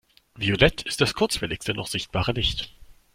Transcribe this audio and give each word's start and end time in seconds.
Violett 0.35 0.81
ist 0.81 0.99
das 0.99 1.13
kurzwelligste 1.13 1.75
noch 1.75 1.85
sichtbare 1.85 2.31
Licht. 2.31 2.73